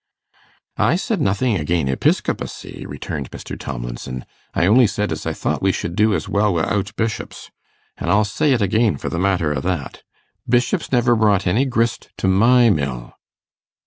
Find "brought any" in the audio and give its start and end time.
11.15-11.65